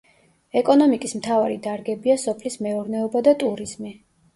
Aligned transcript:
ეკონომიკის 0.61 1.13
მთავარი 1.21 1.59
დარგებია 1.67 2.19
სოფლის 2.27 2.61
მეურნეობა 2.67 3.27
და 3.33 3.41
ტურიზმი. 3.47 3.99